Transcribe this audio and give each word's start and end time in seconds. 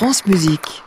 France 0.00 0.24
Musique. 0.24 0.82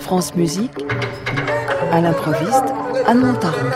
France 0.00 0.34
Musique, 0.34 0.70
à 1.90 2.02
l'improviste, 2.02 2.74
Anne 3.06 3.20
Montaron. 3.20 3.70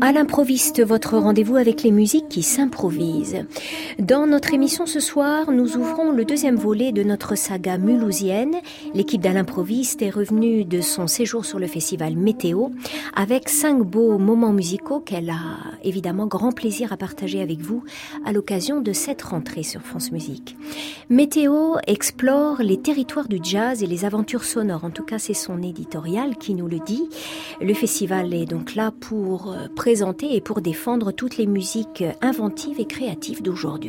À 0.00 0.12
l'improviste, 0.12 0.80
votre 0.80 1.18
rendez-vous 1.18 1.56
avec 1.56 1.82
les 1.82 1.90
musiques 1.90 2.28
qui 2.28 2.44
s'improvisent. 2.44 3.44
Dans 3.98 4.28
notre 4.28 4.54
émission 4.54 4.86
ce 4.86 5.00
soir, 5.00 5.50
nous 5.50 5.76
ouvrons 5.76 6.12
le 6.12 6.24
deuxième 6.24 6.54
volet 6.54 6.92
de 6.92 7.02
notre 7.02 7.34
saga 7.34 7.78
mulhousienne. 7.78 8.54
L'équipe 8.94 9.20
d'À 9.20 9.32
l'improviste 9.32 10.02
est 10.02 10.10
revenue 10.10 10.64
de 10.64 10.80
son 10.80 11.08
séjour 11.08 11.44
sur 11.44 11.58
le 11.58 11.66
festival 11.66 12.14
Météo 12.14 12.68
avec 13.16 13.48
cinq 13.48 13.82
beaux 13.82 14.16
moments 14.18 14.52
musicaux 14.52 15.00
qu'elle 15.00 15.30
a 15.30 15.56
évidemment 15.82 16.28
grand 16.28 16.52
plaisir 16.52 16.92
à 16.92 16.96
partager 16.96 17.42
avec 17.42 17.58
vous 17.58 17.82
à 18.24 18.32
l'occasion 18.32 18.80
de 18.80 18.92
cette 18.92 19.22
rentrée 19.22 19.64
sur 19.64 19.80
France 19.80 20.12
Musique. 20.12 20.56
Météo 21.10 21.74
explore 21.88 22.62
les 22.62 22.80
territoires 22.80 23.26
du 23.26 23.40
jazz 23.42 23.82
et 23.82 23.88
les 23.88 24.04
aventures 24.04 24.44
sonores. 24.44 24.84
En 24.84 24.90
tout 24.90 25.04
cas, 25.04 25.18
c'est 25.18 25.34
son 25.34 25.60
éditorial 25.60 26.36
qui 26.36 26.54
nous 26.54 26.68
le 26.68 26.78
dit. 26.78 27.08
Le 27.60 27.74
festival 27.74 28.32
est 28.32 28.46
donc 28.46 28.76
là 28.76 28.92
pour 29.00 29.50
euh, 29.50 29.66
présenter 29.74 30.36
et 30.36 30.40
pour 30.40 30.60
défendre 30.60 31.10
toutes 31.10 31.36
les 31.36 31.48
musiques 31.48 32.04
inventives 32.20 32.78
et 32.78 32.86
créatives 32.86 33.42
d'aujourd'hui. 33.42 33.87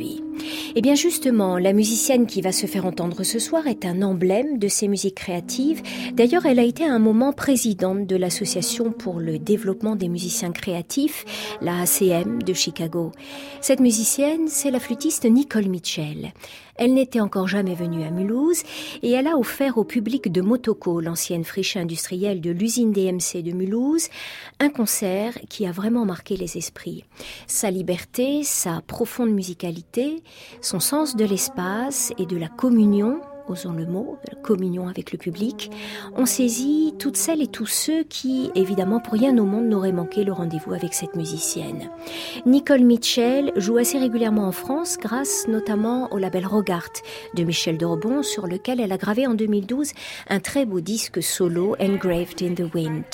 Et 0.74 0.82
bien 0.82 0.94
justement, 0.94 1.58
la 1.58 1.72
musicienne 1.72 2.26
qui 2.26 2.40
va 2.40 2.52
se 2.52 2.66
faire 2.66 2.86
entendre 2.86 3.22
ce 3.24 3.38
soir 3.38 3.66
est 3.66 3.84
un 3.84 4.02
emblème 4.02 4.58
de 4.58 4.68
ces 4.68 4.88
musiques 4.88 5.16
créatives. 5.16 5.82
D'ailleurs, 6.14 6.46
elle 6.46 6.58
a 6.58 6.64
été 6.64 6.84
à 6.84 6.92
un 6.92 6.98
moment 6.98 7.32
présidente 7.32 8.06
de 8.06 8.16
l'Association 8.16 8.92
pour 8.92 9.20
le 9.20 9.38
développement 9.38 9.96
des 9.96 10.08
musiciens 10.08 10.52
créatifs, 10.52 11.24
la 11.60 11.80
ACM 11.80 12.42
de 12.42 12.52
Chicago. 12.52 13.12
Cette 13.60 13.80
musicienne, 13.80 14.48
c'est 14.48 14.70
la 14.70 14.80
flûtiste 14.80 15.24
Nicole 15.24 15.68
Mitchell. 15.68 16.32
Elle 16.80 16.94
n'était 16.94 17.20
encore 17.20 17.46
jamais 17.46 17.74
venue 17.74 18.04
à 18.04 18.10
Mulhouse 18.10 18.62
et 19.02 19.10
elle 19.10 19.26
a 19.26 19.36
offert 19.36 19.76
au 19.76 19.84
public 19.84 20.32
de 20.32 20.40
Motoko, 20.40 21.02
l'ancienne 21.02 21.44
friche 21.44 21.76
industrielle 21.76 22.40
de 22.40 22.50
l'usine 22.50 22.90
DMC 22.90 23.42
de 23.42 23.52
Mulhouse, 23.52 24.08
un 24.60 24.70
concert 24.70 25.34
qui 25.50 25.66
a 25.66 25.72
vraiment 25.72 26.06
marqué 26.06 26.38
les 26.38 26.56
esprits. 26.56 27.04
Sa 27.46 27.70
liberté, 27.70 28.44
sa 28.44 28.80
profonde 28.86 29.30
musicalité, 29.30 30.22
son 30.62 30.80
sens 30.80 31.16
de 31.16 31.26
l'espace 31.26 32.14
et 32.16 32.24
de 32.24 32.38
la 32.38 32.48
communion 32.48 33.20
osons 33.50 33.72
le 33.72 33.86
mot, 33.86 34.18
communion 34.42 34.88
avec 34.88 35.12
le 35.12 35.18
public, 35.18 35.70
ont 36.16 36.26
saisi 36.26 36.94
toutes 36.98 37.16
celles 37.16 37.42
et 37.42 37.46
tous 37.46 37.66
ceux 37.66 38.04
qui, 38.04 38.50
évidemment, 38.54 39.00
pour 39.00 39.14
rien 39.14 39.36
au 39.38 39.44
monde 39.44 39.66
n'auraient 39.66 39.92
manqué 39.92 40.24
le 40.24 40.32
rendez-vous 40.32 40.72
avec 40.72 40.94
cette 40.94 41.16
musicienne. 41.16 41.90
Nicole 42.46 42.82
Mitchell 42.82 43.52
joue 43.56 43.76
assez 43.76 43.98
régulièrement 43.98 44.46
en 44.46 44.52
France 44.52 44.96
grâce 45.00 45.46
notamment 45.48 46.12
au 46.12 46.18
label 46.18 46.46
Rogart 46.46 46.90
de 47.34 47.44
Michel 47.44 47.78
Dorbon 47.78 48.22
sur 48.22 48.46
lequel 48.46 48.80
elle 48.80 48.92
a 48.92 48.96
gravé 48.96 49.26
en 49.26 49.34
2012 49.34 49.92
un 50.28 50.40
très 50.40 50.66
beau 50.66 50.80
disque 50.80 51.22
solo 51.22 51.76
Engraved 51.80 52.42
in 52.42 52.54
the 52.54 52.74
Wind. 52.74 53.04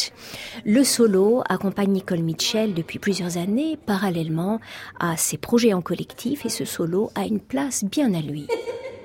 Le 0.65 0.85
solo 0.85 1.43
accompagne 1.49 1.93
Nicole 1.93 2.23
Mitchell 2.23 2.75
depuis 2.75 2.99
plusieurs 2.99 3.37
années 3.39 3.79
parallèlement 3.87 4.61
à 4.99 5.17
ses 5.17 5.39
projets 5.39 5.73
en 5.73 5.83
collectif 5.83 6.47
et 6.47 6.51
ce 6.51 6.65
solo 6.65 7.11
a 7.15 7.25
une 7.25 7.41
place 7.41 7.85
bien 7.85 8.13
à 8.15 8.21
lui. 8.21 8.47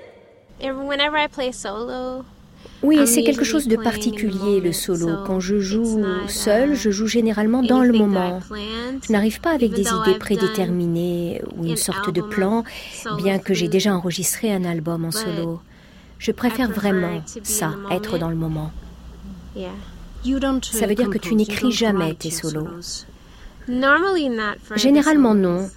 Oui, 2.82 3.06
c'est 3.06 3.22
quelque 3.22 3.44
chose 3.44 3.68
de 3.68 3.76
particulier 3.76 4.60
le 4.60 4.72
solo. 4.72 5.08
Quand 5.26 5.40
je 5.40 5.58
joue 5.60 6.04
seul, 6.28 6.74
je 6.74 6.90
joue 6.90 7.06
généralement 7.06 7.62
dans 7.62 7.82
le 7.82 7.92
moment. 7.92 8.40
Je 9.02 9.12
n'arrive 9.12 9.40
pas 9.40 9.50
avec 9.50 9.72
des 9.72 9.82
idées 9.82 10.18
prédéterminées 10.18 11.42
ou 11.56 11.64
une 11.64 11.76
sorte 11.76 12.10
de 12.12 12.20
plan, 12.20 12.64
bien 13.18 13.38
que 13.38 13.54
j'ai 13.54 13.68
déjà 13.68 13.94
enregistré 13.94 14.52
un 14.52 14.64
album 14.64 15.04
en 15.04 15.10
solo. 15.10 15.60
Je 16.18 16.32
préfère 16.32 16.70
vraiment 16.70 17.22
ça, 17.42 17.74
être 17.90 18.18
dans 18.18 18.28
le 18.30 18.36
moment. 18.36 18.70
Ça 20.62 20.86
veut 20.86 20.94
dire 20.94 21.10
que 21.10 21.18
tu 21.18 21.34
n'écris 21.34 21.72
jamais 21.72 22.14
tes 22.14 22.30
solos. 22.30 22.68
Généralement 24.76 25.34
non. 25.34 25.68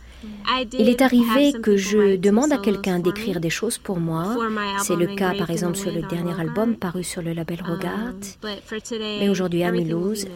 Il 0.77 0.89
est 0.89 1.01
arrivé 1.01 1.53
que 1.61 1.77
je 1.77 2.15
demande 2.15 2.51
à 2.51 2.57
quelqu'un 2.57 2.99
d'écrire 2.99 3.39
des 3.39 3.49
choses 3.49 3.77
pour 3.77 3.99
moi. 3.99 4.35
C'est 4.81 4.95
le 4.95 5.07
cas 5.07 5.33
par 5.33 5.49
exemple 5.49 5.75
sur 5.75 5.91
le 5.91 6.01
dernier 6.01 6.39
album 6.39 6.75
paru 6.75 7.03
sur 7.03 7.21
le 7.21 7.33
label 7.33 7.59
Regard. 7.61 8.13
Mais 9.19 9.29
aujourd'hui 9.29 9.63
à 9.63 9.71
Mulhouse, 9.71 10.27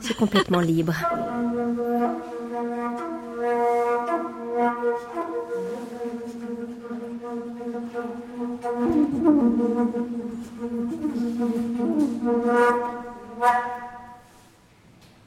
c'est 0.00 0.16
complètement 0.16 0.60
libre. 0.72 0.94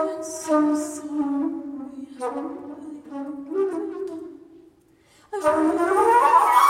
I 0.00 0.02
really 5.42 5.78
don't. 5.78 6.67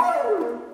Whoa! 0.00 0.69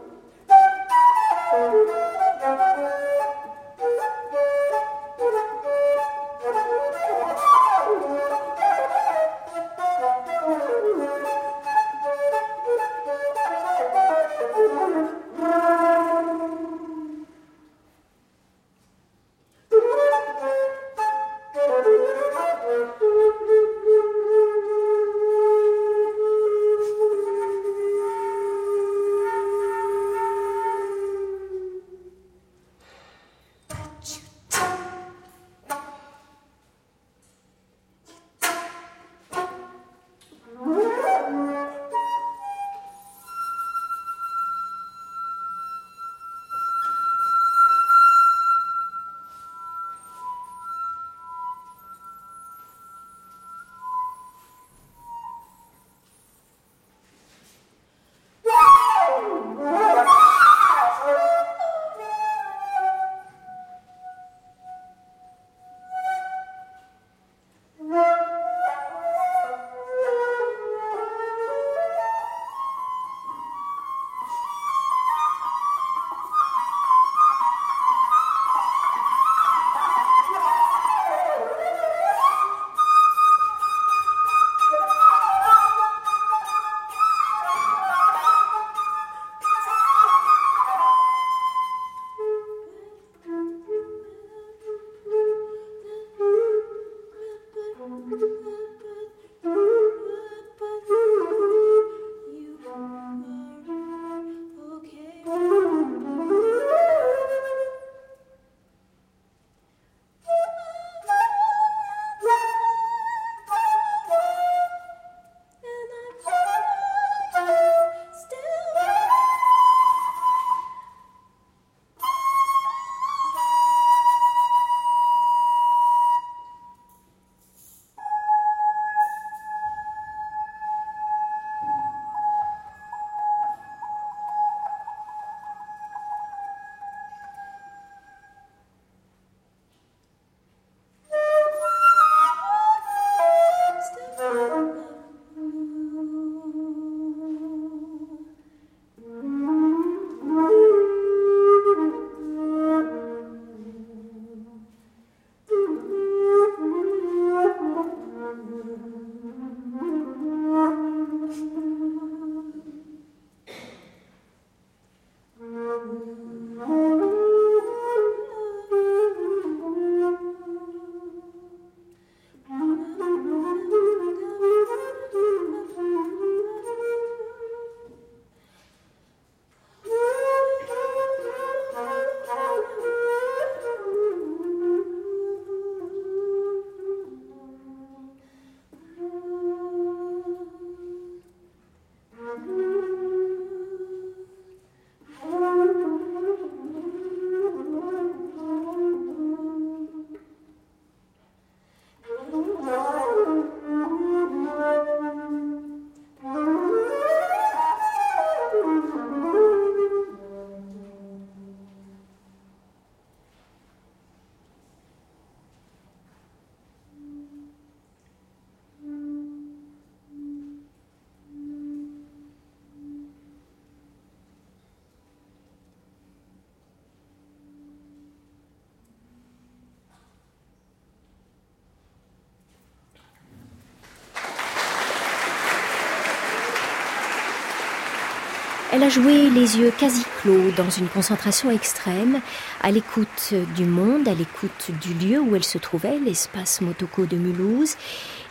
Elle 238.77 238.83
a 238.83 238.91
joué 238.91 239.31
les 239.31 239.57
yeux 239.57 239.73
quasi 239.79 240.03
clos 240.21 240.51
dans 240.55 240.69
une 240.69 240.89
concentration 240.89 241.51
extrême, 241.51 242.21
à 242.61 242.71
l'écoute 242.71 243.33
du 243.57 243.65
monde, 243.65 244.07
à 244.07 244.13
l'écoute 244.13 244.71
du 244.83 244.93
lieu 244.93 245.19
où 245.19 245.35
elle 245.35 245.45
se 245.45 245.57
trouvait, 245.57 245.99
l'espace 245.99 246.61
Motoko 246.61 247.07
de 247.07 247.17
Mulhouse, 247.17 247.77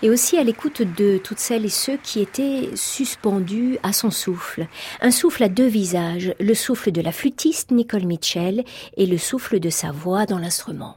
et 0.04 0.12
aussi 0.12 0.38
à 0.38 0.44
l'écoute 0.44 0.84
de 0.84 1.18
toutes 1.18 1.40
celles 1.40 1.66
et 1.66 1.70
ceux 1.70 1.98
qui 1.98 2.22
étaient 2.22 2.70
suspendus 2.76 3.80
à 3.82 3.92
son 3.92 4.12
souffle. 4.12 4.68
Un 5.02 5.10
souffle 5.10 5.42
à 5.42 5.50
deux 5.50 5.66
visages, 5.66 6.36
le 6.40 6.54
souffle 6.54 6.92
de 6.92 7.02
la 7.02 7.12
flûtiste 7.12 7.72
Nicole 7.72 8.06
Mitchell 8.06 8.66
et 8.98 9.08
le 9.08 9.18
souffle 9.18 9.60
de 9.60 9.72
sa 9.72 9.92
voix 9.92 10.28
dans 10.28 10.38
l'instrument. 10.38 10.96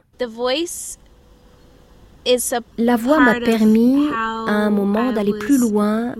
La 2.77 2.95
voix 2.95 3.19
m'a 3.19 3.39
permis 3.39 4.09
à 4.13 4.51
un 4.51 4.69
moment 4.69 5.11
d'aller 5.11 5.33
plus 5.33 5.57
loin 5.57 6.13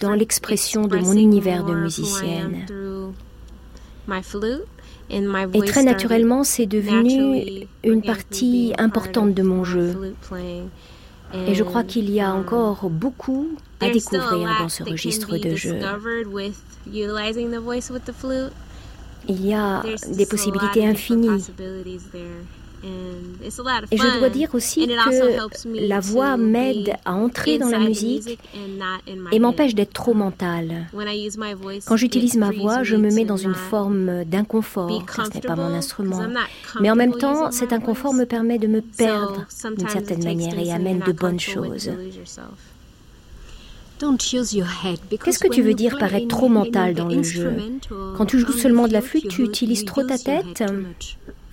dans 0.00 0.12
l'expression 0.12 0.86
de 0.86 0.98
mon 0.98 1.12
univers 1.12 1.64
de 1.64 1.74
musicienne. 1.74 2.66
Et 5.10 5.60
très 5.62 5.82
naturellement, 5.82 6.44
c'est 6.44 6.66
devenu 6.66 7.66
une 7.82 8.02
partie 8.02 8.72
importante 8.78 9.34
de 9.34 9.42
mon 9.42 9.64
jeu. 9.64 10.14
Et 11.46 11.54
je 11.54 11.64
crois 11.64 11.82
qu'il 11.82 12.10
y 12.10 12.20
a 12.20 12.30
um, 12.30 12.40
encore 12.40 12.88
beaucoup 12.90 13.48
à 13.80 13.90
découvrir 13.90 14.48
dans 14.60 14.68
ce 14.68 14.84
registre 14.84 15.36
de 15.36 15.54
jeu. 15.56 15.78
Il 19.28 19.46
y 19.46 19.54
a 19.54 19.82
des 20.12 20.26
possibilités 20.26 20.86
infinies. 20.86 21.44
Et 23.90 23.96
je 23.96 24.18
dois 24.18 24.28
dire 24.28 24.54
aussi 24.54 24.86
que 24.86 25.86
la 25.86 26.00
voix 26.00 26.36
m'aide 26.36 26.94
à 27.04 27.14
entrer 27.14 27.58
dans 27.58 27.68
la 27.68 27.78
musique 27.78 28.38
et 29.32 29.38
m'empêche 29.38 29.74
d'être 29.74 29.92
trop 29.92 30.14
mentale. 30.14 30.86
Quand 31.86 31.96
j'utilise 31.96 32.36
ma 32.36 32.50
voix, 32.50 32.82
je 32.82 32.96
me 32.96 33.10
mets 33.10 33.24
dans 33.24 33.36
une 33.36 33.54
forme 33.54 34.24
d'inconfort, 34.24 35.04
car 35.06 35.26
ce 35.26 35.34
n'est 35.34 35.40
pas 35.40 35.56
mon 35.56 35.74
instrument. 35.74 36.22
Mais 36.80 36.90
en 36.90 36.96
même 36.96 37.14
temps, 37.16 37.50
cet 37.50 37.72
inconfort 37.72 38.14
me 38.14 38.24
permet 38.24 38.58
de 38.58 38.66
me 38.66 38.80
perdre 38.80 39.46
d'une 39.76 39.88
certaine 39.88 40.24
manière 40.24 40.58
et 40.58 40.72
amène 40.72 41.00
de 41.00 41.12
bonnes 41.12 41.40
choses. 41.40 41.90
Qu'est-ce 45.24 45.38
que 45.38 45.48
tu 45.48 45.62
veux 45.62 45.74
dire 45.74 45.96
par 45.98 46.14
être 46.14 46.28
trop 46.28 46.48
mental 46.48 46.94
dans 46.94 47.08
le 47.08 47.22
jeu 47.22 47.52
Quand 48.16 48.26
tu 48.26 48.38
joues 48.38 48.52
seulement 48.52 48.88
de 48.88 48.92
la 48.92 49.00
flûte, 49.00 49.28
tu 49.28 49.42
utilises 49.42 49.84
trop 49.84 50.02
ta 50.02 50.18
tête? 50.18 50.62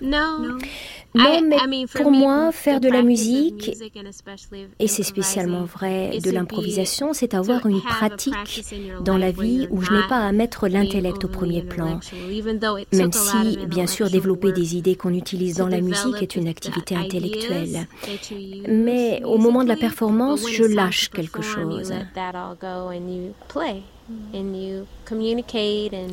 non, 0.00 0.58
mais 1.14 1.86
pour 1.94 2.10
moi, 2.10 2.52
faire 2.52 2.80
de 2.80 2.88
la 2.88 3.02
musique, 3.02 3.70
et 4.78 4.88
c'est 4.88 5.02
spécialement 5.02 5.64
vrai 5.64 6.18
de 6.22 6.30
l'improvisation, 6.30 7.12
c'est 7.12 7.34
avoir 7.34 7.66
une 7.66 7.80
pratique 7.80 8.64
dans 9.04 9.18
la 9.18 9.30
vie 9.30 9.66
où 9.70 9.82
je 9.82 9.92
n'ai 9.92 10.06
pas 10.08 10.18
à 10.18 10.32
mettre 10.32 10.68
l'intellect 10.68 11.24
au 11.24 11.28
premier 11.28 11.62
plan. 11.62 12.00
Même 12.92 13.12
si, 13.12 13.58
bien 13.66 13.86
sûr, 13.86 14.10
développer 14.10 14.52
des 14.52 14.76
idées 14.76 14.96
qu'on 14.96 15.14
utilise 15.14 15.56
dans 15.56 15.68
la 15.68 15.80
musique 15.80 16.22
est 16.22 16.36
une 16.36 16.48
activité 16.48 16.96
intellectuelle. 16.96 17.86
Mais 18.68 19.22
au 19.24 19.38
moment 19.38 19.62
de 19.62 19.68
la 19.68 19.76
performance, 19.76 20.48
je 20.50 20.64
lâche 20.64 21.10
quelque 21.10 21.42
chose. 21.42 21.92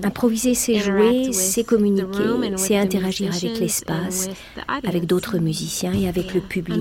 Improviser, 0.03 0.53
c'est 0.53 0.75
jouer, 0.79 1.31
c'est 1.33 1.63
communiquer, 1.63 2.55
c'est 2.57 2.77
interagir 2.77 3.33
avec 3.33 3.59
l'espace, 3.59 4.29
avec 4.67 5.05
d'autres 5.05 5.37
musiciens 5.39 5.93
et 5.93 6.07
avec 6.07 6.33
le 6.33 6.41
public. 6.41 6.77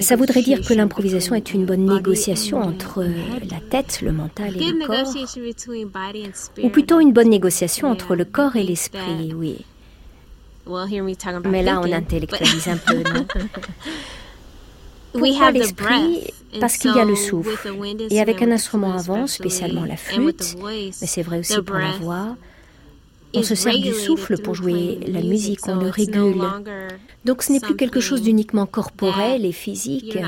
Ça 0.00 0.16
voudrait 0.16 0.42
dire 0.42 0.60
que 0.66 0.74
l'improvisation 0.74 1.34
est 1.34 1.54
une 1.54 1.64
bonne 1.66 1.86
négociation 1.86 2.60
entre 2.60 3.04
la 3.04 3.60
tête, 3.60 4.00
le 4.02 4.12
mental 4.12 4.56
et 4.56 4.72
le 4.72 4.86
corps. 4.86 5.14
Ou 6.62 6.68
plutôt 6.70 7.00
une 7.00 7.12
bonne 7.12 7.30
négociation 7.30 7.88
entre 7.88 8.16
le 8.16 8.24
corps 8.24 8.56
et 8.56 8.62
l'esprit, 8.62 9.32
oui. 9.34 9.64
Mais 11.48 11.62
là, 11.62 11.80
on 11.80 11.90
intellectualise 11.92 12.68
un 12.68 12.76
peu, 12.76 13.02
non? 13.02 13.26
Pourquoi 15.12 15.50
l'esprit 15.50 16.32
Parce 16.60 16.76
qu'il 16.76 16.94
y 16.94 16.98
a 16.98 17.04
le 17.04 17.16
souffle. 17.16 17.72
Et 18.10 18.20
avec 18.20 18.42
un 18.42 18.50
instrument 18.50 18.92
avant, 18.92 19.26
spécialement 19.26 19.84
la 19.84 19.96
flûte, 19.96 20.56
mais 20.64 20.90
c'est 20.92 21.22
vrai 21.22 21.38
aussi 21.40 21.60
pour 21.62 21.76
la 21.76 21.92
voix, 21.92 22.36
on 23.34 23.42
se 23.42 23.54
sert 23.54 23.78
du 23.78 23.92
souffle 23.92 24.40
pour 24.40 24.54
jouer 24.54 25.00
la 25.06 25.20
musique, 25.20 25.66
on 25.66 25.76
le 25.76 25.90
régule. 25.90 26.42
Donc 27.24 27.42
ce 27.42 27.52
n'est 27.52 27.60
plus 27.60 27.76
quelque 27.76 28.00
chose 28.00 28.22
d'uniquement 28.22 28.66
corporel 28.66 29.44
et 29.44 29.52
physique, 29.52 30.18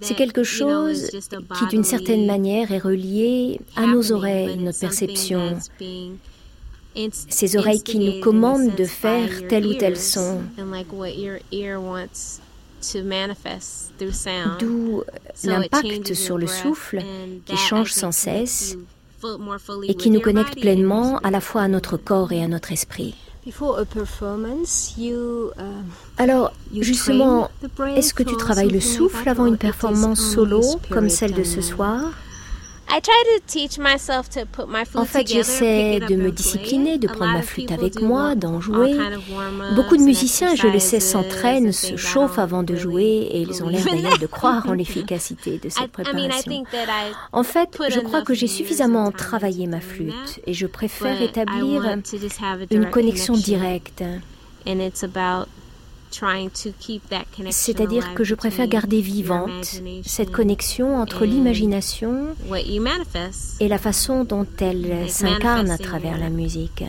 c'est 0.00 0.14
quelque 0.14 0.42
chose 0.42 1.10
qui 1.58 1.66
d'une 1.68 1.84
certaine 1.84 2.26
manière 2.26 2.72
est 2.72 2.78
relié 2.78 3.60
à 3.76 3.86
nos 3.86 4.12
oreilles, 4.12 4.56
notre 4.58 4.80
perception. 4.80 5.58
Ces 7.10 7.56
oreilles 7.58 7.82
qui 7.82 7.98
nous 7.98 8.20
commandent 8.20 8.74
de 8.74 8.84
faire 8.84 9.28
tel 9.48 9.66
ou 9.66 9.74
tel 9.74 9.98
son. 9.98 10.40
D'où 14.58 15.02
l'impact 15.44 16.14
sur 16.14 16.38
le 16.38 16.46
souffle 16.46 17.02
qui 17.44 17.56
change 17.56 17.92
sans 17.92 18.12
cesse 18.12 18.76
et 19.88 19.94
qui 19.94 20.10
nous 20.10 20.20
connecte 20.20 20.60
pleinement 20.60 21.18
à 21.18 21.30
la 21.30 21.40
fois 21.40 21.62
à 21.62 21.68
notre 21.68 21.96
corps 21.96 22.32
et 22.32 22.42
à 22.42 22.48
notre 22.48 22.72
esprit. 22.72 23.14
Alors, 26.18 26.52
justement, 26.80 27.50
est-ce 27.94 28.12
que 28.12 28.22
tu 28.22 28.36
travailles 28.36 28.70
le 28.70 28.80
souffle 28.80 29.28
avant 29.28 29.46
une 29.46 29.56
performance 29.56 30.20
solo 30.20 30.62
comme 30.90 31.08
celle 31.08 31.32
de 31.32 31.44
ce 31.44 31.60
soir? 31.60 32.12
En 34.94 35.04
fait, 35.04 35.26
j'essaie 35.26 36.00
de 36.00 36.14
me 36.16 36.30
discipliner, 36.30 36.98
de 36.98 37.08
prendre 37.08 37.32
ma 37.32 37.42
flûte 37.42 37.72
avec 37.72 38.00
moi, 38.00 38.34
d'en 38.34 38.60
jouer. 38.60 38.96
Beaucoup 39.74 39.96
de 39.96 40.02
musiciens, 40.02 40.54
je 40.54 40.66
le 40.66 40.78
sais, 40.78 41.00
s'entraînent, 41.00 41.72
se 41.72 41.96
chauffent 41.96 42.38
avant 42.38 42.62
de 42.62 42.76
jouer 42.76 43.28
et 43.30 43.40
ils 43.40 43.62
ont 43.62 43.68
l'air 43.70 43.84
d'ailleurs 43.84 44.18
de 44.18 44.26
croire 44.26 44.66
en 44.68 44.72
l'efficacité 44.80 45.58
de 45.58 45.68
cette 45.68 45.90
préparation. 45.92 46.64
En 47.32 47.42
fait, 47.42 47.78
je 47.88 48.00
crois 48.00 48.22
que 48.22 48.34
j'ai 48.34 48.46
suffisamment 48.46 49.10
travaillé 49.10 49.66
ma 49.66 49.80
flûte 49.80 50.40
et 50.46 50.54
je 50.54 50.66
préfère 50.66 51.20
établir 51.20 51.82
une 52.70 52.90
connexion 52.90 53.34
directe. 53.34 54.04
C'est-à-dire 57.50 58.14
que 58.14 58.24
je 58.24 58.34
préfère 58.34 58.66
garder 58.68 59.00
vivante 59.00 59.80
cette 60.04 60.30
connexion 60.32 60.96
entre 61.00 61.24
l'imagination 61.24 62.28
et 63.60 63.68
la 63.68 63.78
façon 63.78 64.24
dont 64.24 64.46
elle 64.58 65.08
s'incarne 65.10 65.70
à 65.70 65.78
travers 65.78 66.18
la 66.18 66.30
musique. 66.30 66.84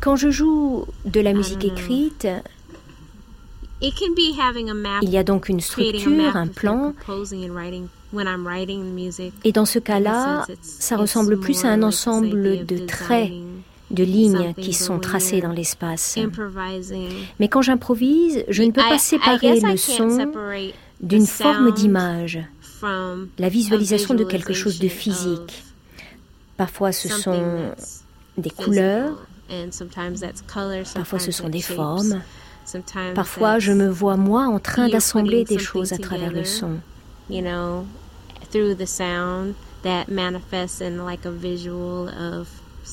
Quand 0.00 0.16
je 0.16 0.30
joue 0.30 0.86
de 1.04 1.20
la 1.20 1.32
musique 1.32 1.64
écrite, 1.64 2.28
il 3.82 5.10
y 5.10 5.18
a 5.18 5.24
donc 5.24 5.48
une 5.48 5.60
structure, 5.60 6.36
un 6.36 6.46
plan, 6.46 6.94
et 9.44 9.52
dans 9.52 9.64
ce 9.64 9.78
cas-là, 9.78 10.46
ça 10.62 10.96
ressemble 10.96 11.38
plus 11.38 11.64
à 11.64 11.68
un 11.68 11.82
ensemble 11.82 12.64
de 12.66 12.78
traits, 12.86 13.32
de 13.90 14.04
lignes 14.04 14.54
qui 14.54 14.72
sont 14.72 14.98
tracées 14.98 15.40
dans 15.40 15.52
l'espace. 15.52 16.18
Mais 17.40 17.48
quand 17.48 17.62
j'improvise, 17.62 18.44
je 18.48 18.62
ne 18.62 18.70
peux 18.70 18.82
pas 18.82 18.98
séparer 18.98 19.60
le 19.60 19.76
son 19.76 20.32
d'une 21.00 21.26
forme 21.26 21.72
d'image, 21.72 22.40
la 23.38 23.48
visualisation 23.48 24.14
de 24.14 24.24
quelque 24.24 24.52
chose 24.52 24.78
de 24.78 24.88
physique. 24.88 25.64
Parfois 26.56 26.92
ce 26.92 27.08
sont 27.08 27.72
des 28.38 28.50
couleurs, 28.50 29.26
parfois 30.94 31.18
ce 31.18 31.30
sont 31.32 31.48
des 31.48 31.60
formes, 31.62 32.20
parfois 33.14 33.58
je 33.58 33.72
me 33.72 33.88
vois 33.88 34.16
moi 34.16 34.46
en 34.46 34.58
train 34.58 34.88
d'assembler 34.88 35.44
des 35.44 35.58
choses 35.58 35.92
à 35.92 35.98
travers 35.98 36.32
le 36.32 36.44
son. 36.44 36.78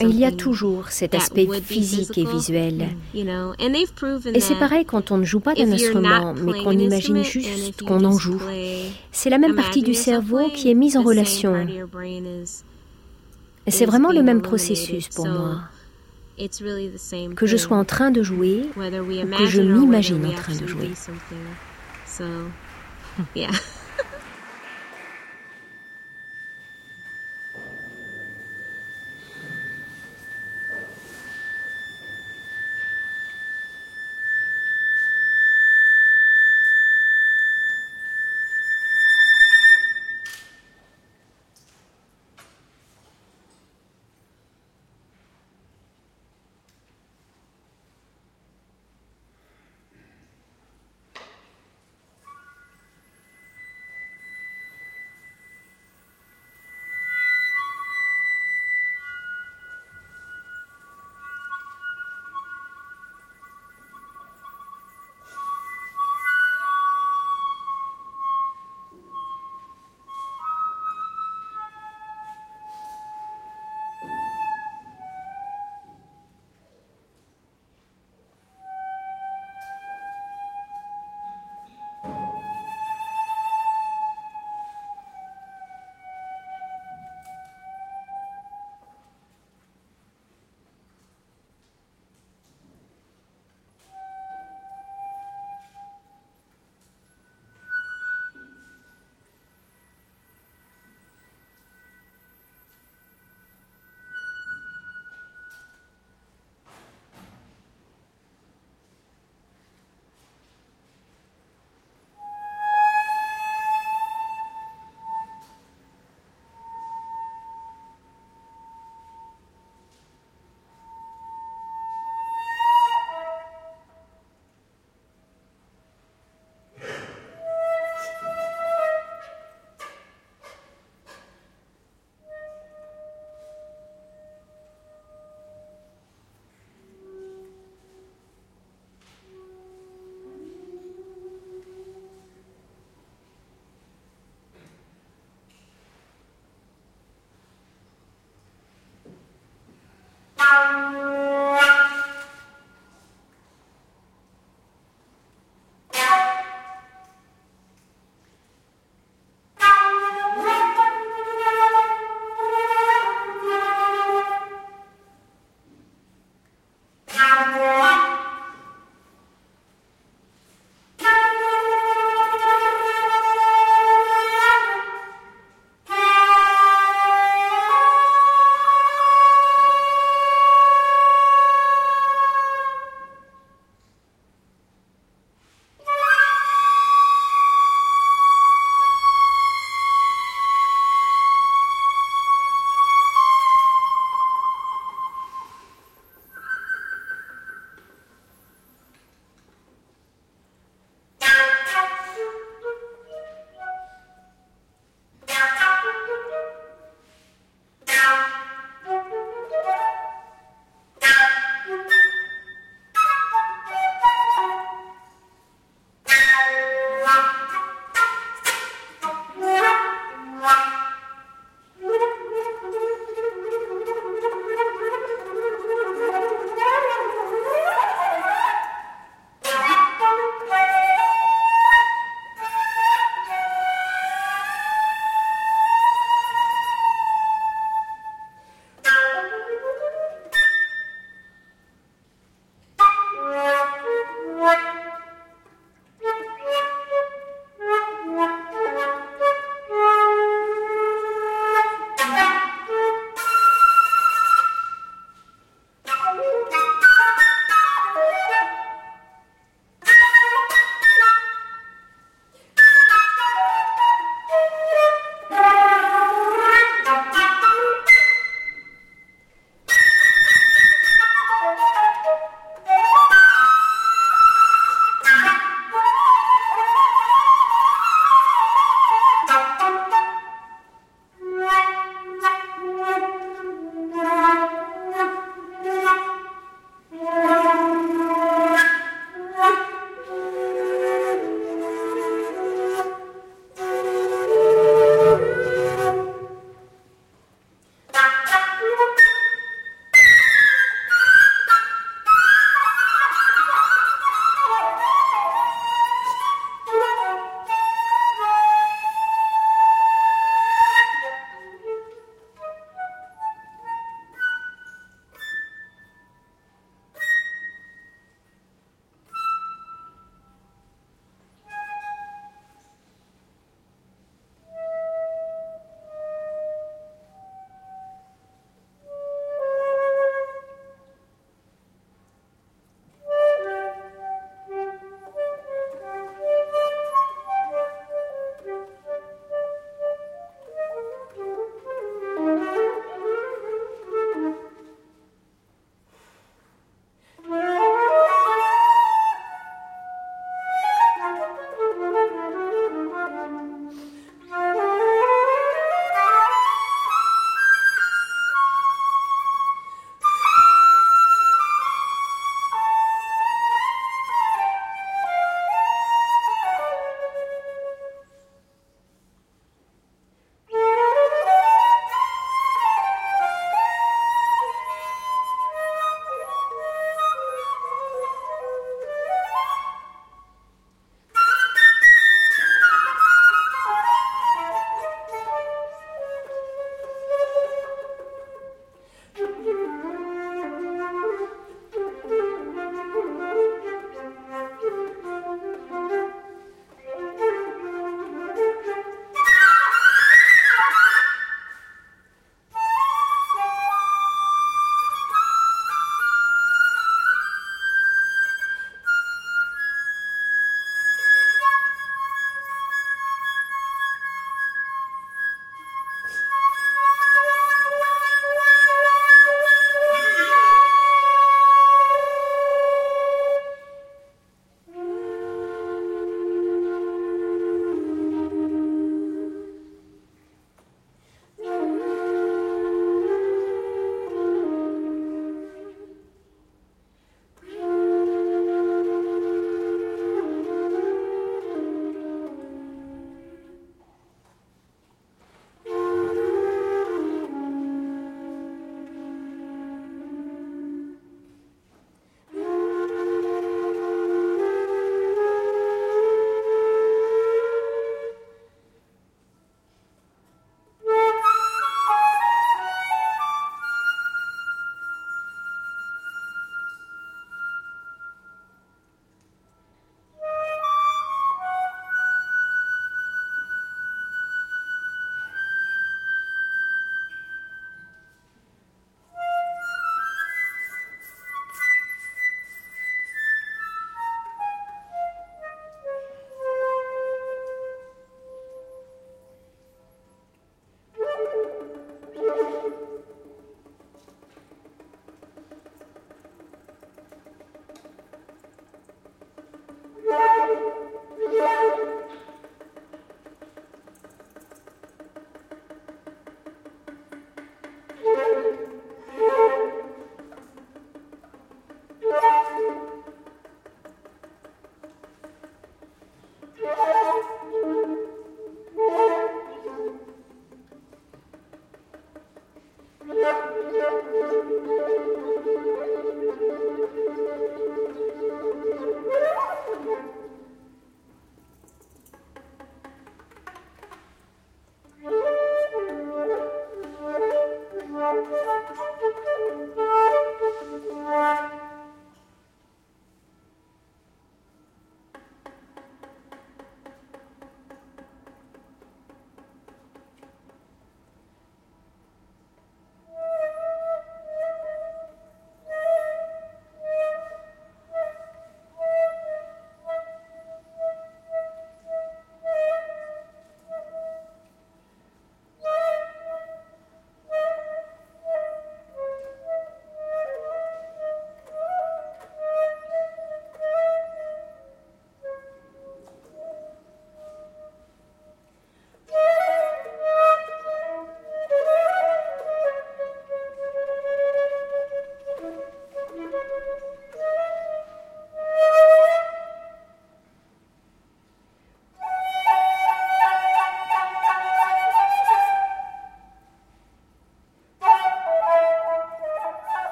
Il 0.00 0.16
y 0.16 0.24
a 0.24 0.30
toujours 0.30 0.88
cet 0.90 1.14
aspect 1.14 1.48
physique 1.62 2.16
et 2.16 2.24
visuel. 2.24 2.88
Et 3.14 4.40
c'est 4.40 4.54
pareil 4.54 4.84
quand 4.84 5.10
on 5.10 5.18
ne 5.18 5.24
joue 5.24 5.40
pas 5.40 5.54
d'un 5.54 5.72
instrument, 5.72 6.34
mais 6.34 6.62
qu'on 6.62 6.72
imagine 6.72 7.22
juste 7.24 7.82
qu'on 7.82 8.04
en 8.04 8.18
joue. 8.18 8.40
C'est 9.12 9.30
la 9.30 9.38
même 9.38 9.54
partie 9.54 9.82
du 9.82 9.94
cerveau 9.94 10.48
qui 10.54 10.70
est 10.70 10.74
mise 10.74 10.96
en 10.96 11.02
relation. 11.02 11.66
C'est 13.68 13.86
vraiment 13.86 14.12
le 14.12 14.22
même 14.22 14.42
processus 14.42 15.08
pour 15.08 15.26
moi. 15.26 15.60
Que 17.36 17.46
je 17.46 17.56
sois 17.58 17.76
en 17.76 17.84
train 17.84 18.10
de 18.10 18.22
jouer 18.22 18.64
ou 18.76 18.80
que 19.36 19.46
je 19.46 19.60
m'imagine 19.60 20.24
en 20.24 20.32
train 20.32 20.54
de 20.54 20.66
jouer. 20.66 20.90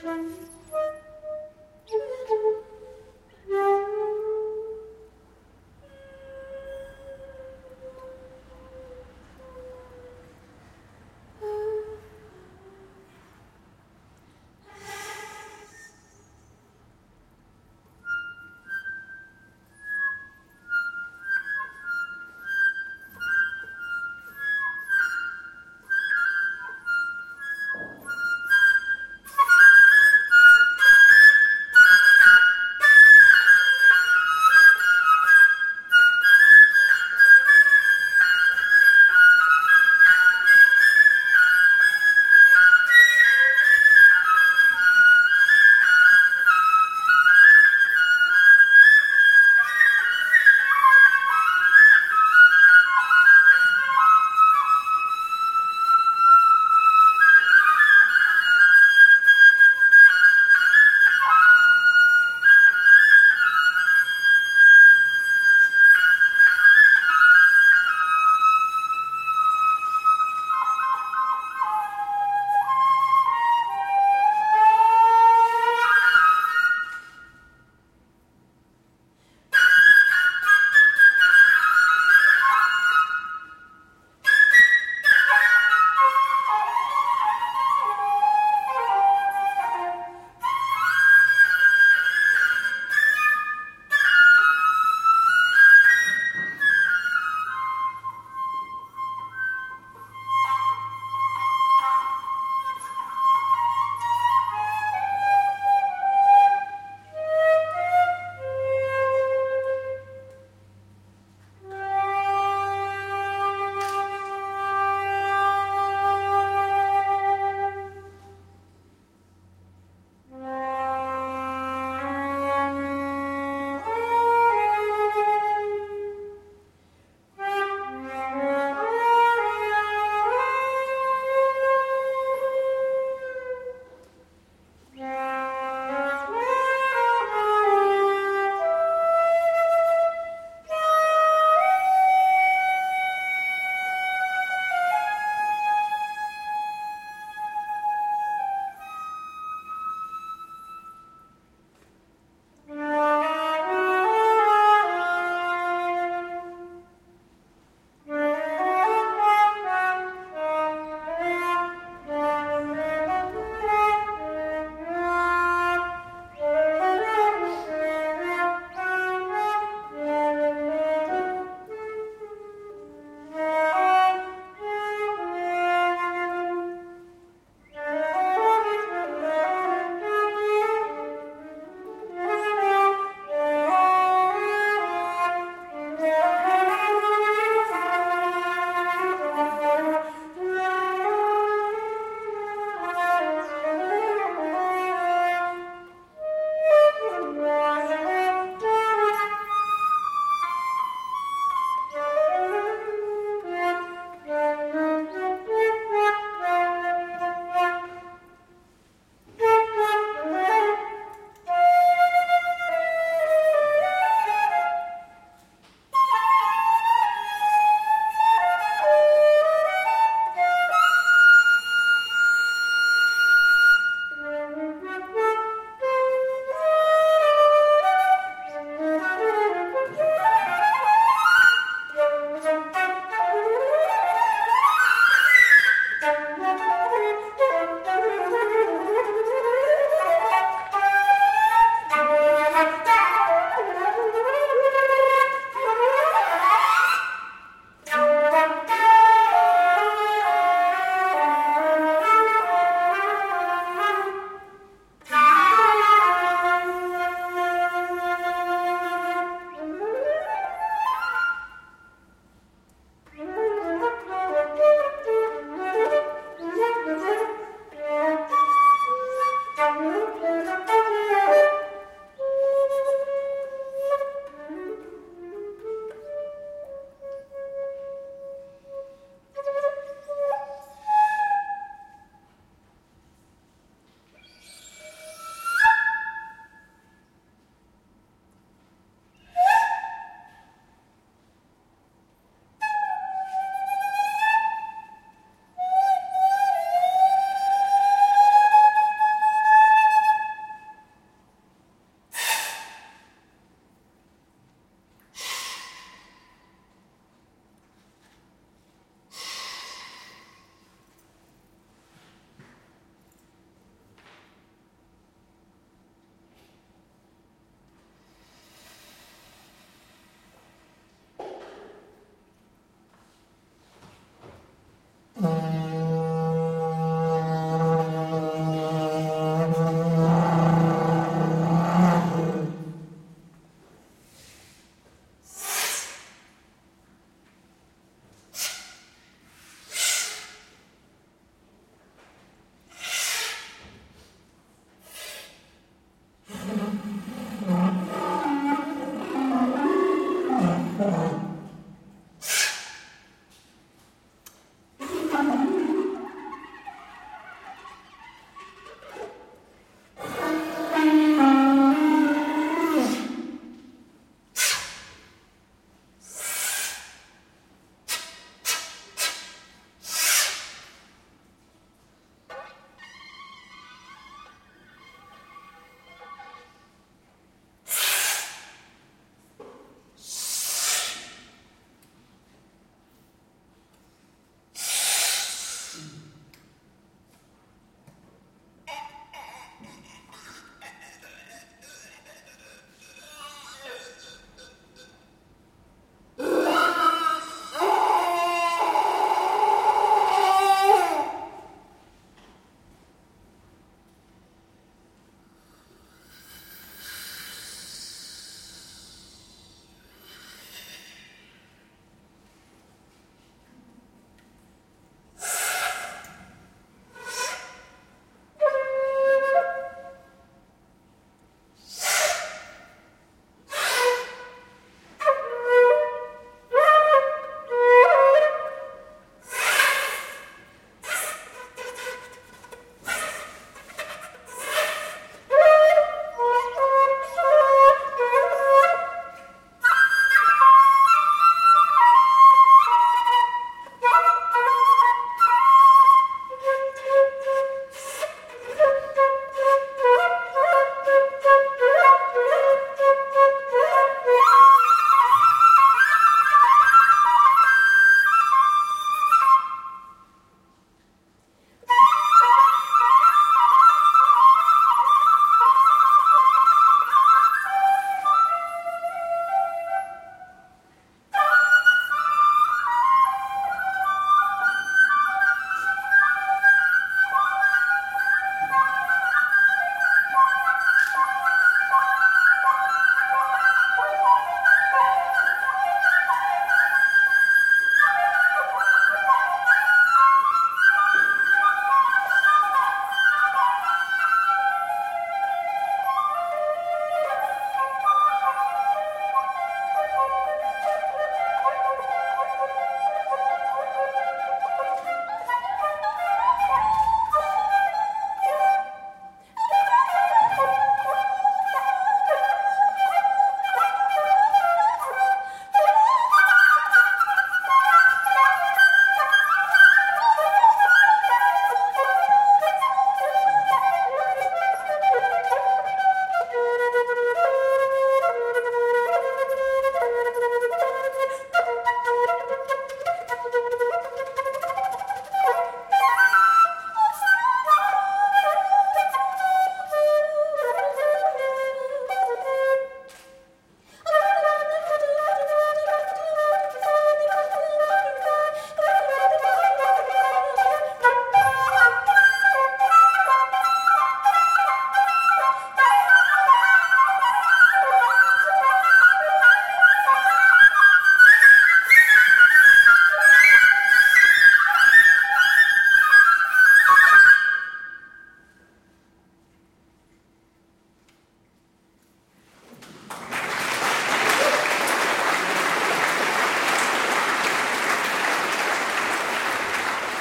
trunk. 0.00 0.55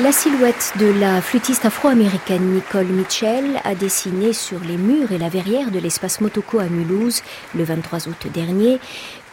La 0.05 0.11
silhouette 0.11 0.73
de 0.77 0.85
la 0.85 1.19
flûtiste 1.19 1.65
afro-américaine 1.65 2.53
Nicole 2.53 2.85
Mitchell 2.85 3.59
a 3.63 3.73
dessiné 3.73 4.33
sur 4.33 4.59
les 4.59 4.77
murs 4.77 5.11
et 5.11 5.17
la 5.17 5.29
verrière 5.29 5.71
de 5.71 5.79
l'espace 5.79 6.21
Motoko 6.21 6.59
à 6.59 6.65
Mulhouse 6.65 7.23
le 7.55 7.63
23 7.63 8.07
août 8.07 8.27
dernier 8.31 8.77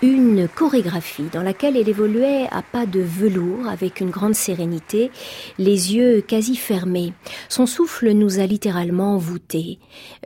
une 0.03 0.49
chorégraphie 0.49 1.29
dans 1.33 1.43
laquelle 1.43 1.77
elle 1.77 1.89
évoluait 1.89 2.49
à 2.51 2.61
pas 2.61 2.87
de 2.87 3.01
velours 3.01 3.69
avec 3.69 4.01
une 4.01 4.11
grande 4.11 4.35
sérénité, 4.35 5.13
les 5.59 5.95
yeux 5.95 6.21
quasi 6.21 6.57
fermés. 6.57 7.13
Son 7.49 7.67
souffle 7.67 8.11
nous 8.11 8.41
a 8.41 8.47
littéralement 8.47 9.17
voûtés. 9.17 9.79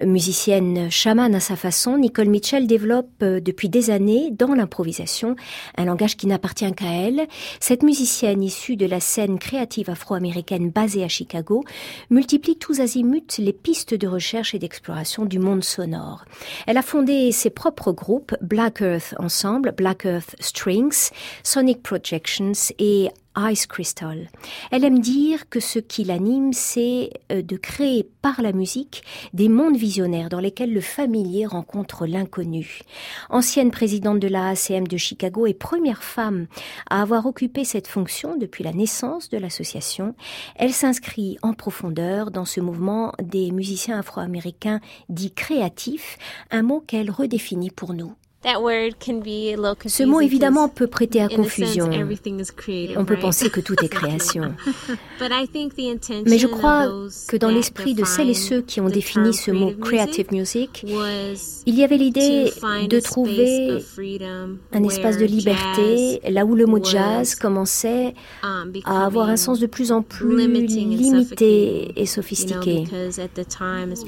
Musicienne 0.02 0.90
chamane 0.90 1.34
à 1.34 1.40
sa 1.40 1.56
façon, 1.56 1.98
Nicole 1.98 2.30
Mitchell 2.30 2.66
développe 2.66 3.10
euh, 3.22 3.38
depuis 3.38 3.68
des 3.68 3.90
années 3.90 4.30
dans 4.30 4.54
l'improvisation 4.54 5.36
un 5.76 5.84
langage 5.84 6.16
qui 6.16 6.26
n'appartient 6.26 6.72
qu'à 6.72 6.90
elle. 6.90 7.26
Cette 7.60 7.82
musicienne 7.82 8.42
issue 8.42 8.76
de 8.76 8.86
la 8.86 9.00
scène 9.00 9.38
créative 9.38 9.90
afro-américaine 9.90 10.70
basée 10.70 11.04
à 11.04 11.08
Chicago 11.08 11.64
multiplie 12.08 12.56
tous 12.56 12.80
azimuts 12.80 13.38
les 13.38 13.52
pistes 13.52 13.92
de 13.92 14.08
recherche 14.08 14.54
et 14.54 14.58
d'exploration 14.58 15.26
du 15.26 15.38
monde 15.38 15.64
sonore. 15.64 16.24
Elle 16.66 16.78
a 16.78 16.82
fondé 16.82 17.30
ses 17.30 17.50
propres 17.50 17.92
groupes 17.92 18.34
Black 18.40 18.80
Earth 18.80 19.14
Ensemble 19.18 19.65
Black 19.72 20.04
Earth 20.04 20.36
Strings, 20.40 21.10
Sonic 21.42 21.82
Projections 21.82 22.52
et 22.78 23.10
Ice 23.36 23.66
Crystal. 23.66 24.28
Elle 24.70 24.84
aime 24.84 24.98
dire 24.98 25.48
que 25.48 25.60
ce 25.60 25.78
qui 25.78 26.04
l'anime, 26.04 26.52
c'est 26.52 27.10
euh, 27.30 27.42
de 27.42 27.56
créer 27.56 28.08
par 28.22 28.40
la 28.40 28.52
musique 28.52 29.02
des 29.34 29.48
mondes 29.48 29.76
visionnaires 29.76 30.28
dans 30.28 30.40
lesquels 30.40 30.72
le 30.72 30.80
familier 30.80 31.46
rencontre 31.46 32.06
l'inconnu. 32.06 32.80
Ancienne 33.28 33.70
présidente 33.70 34.20
de 34.20 34.28
la 34.28 34.48
ACM 34.48 34.88
de 34.88 34.96
Chicago 34.96 35.46
et 35.46 35.54
première 35.54 36.02
femme 36.02 36.46
à 36.88 37.02
avoir 37.02 37.26
occupé 37.26 37.64
cette 37.64 37.88
fonction 37.88 38.36
depuis 38.36 38.64
la 38.64 38.72
naissance 38.72 39.28
de 39.28 39.38
l'association, 39.38 40.14
elle 40.56 40.72
s'inscrit 40.72 41.36
en 41.42 41.52
profondeur 41.52 42.30
dans 42.30 42.46
ce 42.46 42.60
mouvement 42.60 43.12
des 43.22 43.50
musiciens 43.50 43.98
afro-américains 43.98 44.80
dits 45.08 45.34
créatifs, 45.34 46.16
un 46.50 46.62
mot 46.62 46.80
qu'elle 46.80 47.10
redéfinit 47.10 47.70
pour 47.70 47.92
nous. 47.92 48.14
Ce 49.86 50.04
mot 50.04 50.20
évidemment 50.20 50.68
peut 50.68 50.86
prêter 50.86 51.20
à 51.20 51.28
confusion. 51.28 51.90
On 52.96 53.04
peut 53.04 53.18
penser 53.18 53.50
que 53.50 53.60
tout 53.60 53.74
est 53.82 53.88
création. 53.96 54.54
Mais 56.26 56.38
je 56.38 56.46
crois 56.46 56.88
que 57.28 57.36
dans 57.36 57.48
l'esprit 57.48 57.94
de 57.94 58.04
celles 58.04 58.30
et 58.30 58.34
ceux 58.34 58.62
qui 58.62 58.80
ont 58.80 58.88
défini 58.88 59.34
ce 59.34 59.50
mot 59.50 59.72
creative 59.72 60.32
music, 60.32 60.84
il 61.66 61.74
y 61.74 61.82
avait 61.82 61.96
l'idée 61.96 62.52
de 62.88 63.00
trouver 63.00 63.82
un 64.72 64.84
espace 64.84 65.18
de 65.18 65.24
liberté 65.24 66.20
là 66.28 66.44
où 66.44 66.54
le 66.54 66.66
mot 66.66 66.82
jazz 66.82 67.34
commençait 67.34 68.14
um, 68.44 68.72
à 68.84 69.06
avoir 69.06 69.28
un 69.28 69.36
sens 69.36 69.58
de 69.58 69.66
plus 69.66 69.90
en 69.90 70.02
plus 70.02 70.36
limité 70.46 71.92
et 71.96 72.06
sophistiqué. 72.06 72.84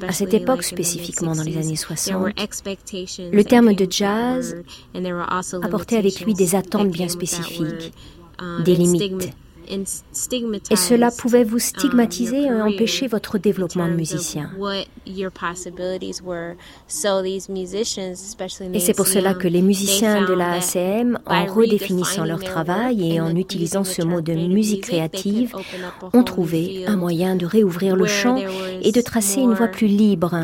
À 0.06 0.12
cette 0.12 0.34
époque 0.34 0.62
spécifiquement 0.62 1.34
dans 1.34 1.42
les 1.42 1.56
années 1.56 1.76
60, 1.76 2.28
le 3.32 3.42
terme 3.42 3.74
de 3.74 3.86
jazz 3.90 4.27
apportait 5.62 5.96
avec 5.96 6.20
lui 6.20 6.34
des 6.34 6.54
attentes 6.54 6.90
bien 6.90 7.08
spécifiques, 7.08 7.92
des 8.64 8.74
limites. 8.74 9.32
Et 10.70 10.76
cela 10.76 11.10
pouvait 11.10 11.44
vous 11.44 11.56
um, 11.56 11.60
stigmatiser 11.60 12.42
et 12.42 12.52
empêcher 12.52 13.06
votre 13.06 13.38
développement 13.38 13.88
de 13.88 13.92
musicien. 13.92 14.50
Et 18.74 18.80
c'est 18.80 18.94
pour 18.94 19.06
cela 19.06 19.34
que 19.34 19.48
les 19.48 19.62
musiciens 19.62 20.24
de 20.24 20.32
la 20.32 20.52
ACM, 20.52 21.18
en 21.26 21.46
redéfinissant 21.46 22.24
leur 22.24 22.42
travail 22.42 23.12
et 23.12 23.20
en 23.20 23.34
utilisant 23.36 23.84
ce 23.84 24.02
mot 24.02 24.20
de 24.20 24.32
musique 24.32 24.84
créative, 24.84 25.54
ont 26.12 26.24
trouvé 26.24 26.84
un 26.86 26.96
moyen 26.96 27.36
de 27.36 27.46
réouvrir 27.46 27.96
le 27.96 28.06
champ 28.06 28.36
et 28.82 28.92
de 28.92 29.00
tracer 29.00 29.40
une 29.40 29.54
voie 29.54 29.68
plus 29.68 29.86
libre. 29.86 30.34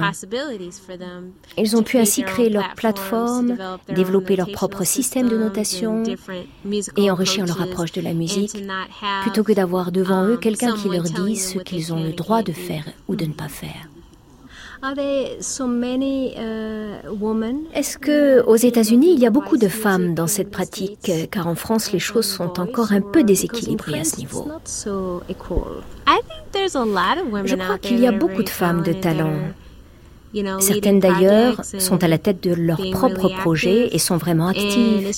Ils 1.58 1.76
ont 1.76 1.82
pu 1.82 1.98
ainsi 1.98 2.22
créer 2.22 2.50
leur 2.50 2.74
plateforme, 2.74 3.56
développer 3.88 4.36
leur 4.36 4.50
propre 4.50 4.84
système 4.84 5.28
de 5.28 5.38
notation 5.38 6.02
et 6.96 7.10
enrichir 7.10 7.46
leur 7.46 7.60
approche 7.62 7.92
de 7.92 8.00
la 8.00 8.12
musique 8.12 8.56
plutôt 9.22 9.42
que 9.42 9.52
d'avoir 9.52 9.92
devant 9.92 10.24
eux 10.24 10.36
quelqu'un 10.36 10.74
qui 10.74 10.88
leur 10.88 11.04
dit 11.04 11.36
ce 11.36 11.58
qu'ils 11.58 11.92
ont 11.92 12.02
le 12.02 12.12
droit 12.12 12.42
de 12.42 12.52
faire 12.52 12.84
ou 13.08 13.16
de 13.16 13.24
ne 13.24 13.32
pas 13.32 13.48
faire. 13.48 13.88
Uh, 14.82 14.90
Est-ce 17.74 17.96
que 17.96 18.42
aux 18.42 18.56
États-Unis 18.56 19.14
il 19.14 19.20
y 19.20 19.26
a 19.26 19.30
beaucoup 19.30 19.56
de 19.56 19.68
femmes 19.68 20.14
dans 20.14 20.26
cette 20.26 20.50
pratique 20.50 21.10
car 21.30 21.46
en 21.46 21.54
France 21.54 21.90
les 21.92 21.98
choses 21.98 22.26
sont 22.26 22.60
encore 22.60 22.92
un 22.92 23.00
peu 23.00 23.24
déséquilibrées 23.24 24.00
à 24.00 24.04
ce 24.04 24.18
niveau 24.18 24.46
Je 27.46 27.54
crois 27.56 27.78
qu'il 27.78 27.98
y 27.98 28.06
a 28.06 28.12
beaucoup 28.12 28.42
de 28.42 28.48
femmes 28.50 28.82
de 28.82 28.92
talent. 28.92 29.38
Certaines 30.60 31.00
d'ailleurs 31.00 31.62
sont 31.64 32.02
à 32.02 32.08
la 32.08 32.18
tête 32.18 32.42
de 32.42 32.54
leur 32.54 32.80
propre 32.92 33.28
projet 33.28 33.94
et 33.94 33.98
sont 33.98 34.16
vraiment 34.16 34.48
actives. 34.48 35.10